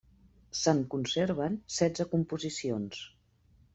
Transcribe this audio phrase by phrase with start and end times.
[0.59, 3.03] Se'n conserven setze composicions.